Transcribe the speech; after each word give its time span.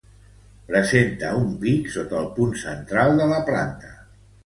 Presenta 0.71 1.29
un 1.43 1.53
pic 1.65 1.93
sota 1.99 2.19
el 2.23 2.33
punt 2.41 2.59
central 2.65 3.25
de 3.25 3.33
la 3.37 3.43
planta. 3.53 3.97